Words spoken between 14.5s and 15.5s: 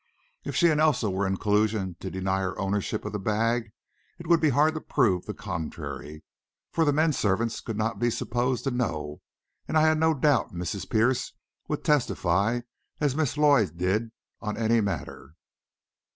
any matter.